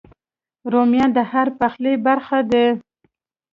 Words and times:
رومیان 0.71 1.09
د 1.17 1.19
هر 1.31 1.47
پخلي 1.59 1.93
برخه 2.05 2.39
دي 2.51 2.65